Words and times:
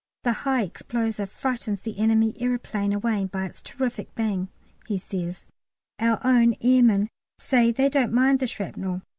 The 0.23 0.33
high 0.33 0.63
explosive 0.63 1.29
frightens 1.29 1.83
the 1.83 1.99
enemy 1.99 2.33
aeroplane 2.41 2.91
away 2.91 3.25
by 3.25 3.45
its 3.45 3.61
terrific 3.61 4.15
bang, 4.15 4.49
he 4.87 4.97
says: 4.97 5.51
our 5.99 6.19
own 6.25 6.55
airmen 6.59 7.07
say 7.37 7.71
they 7.71 7.87
don't 7.87 8.11
mind 8.11 8.39
the 8.39 8.47
shrapnel. 8.47 9.03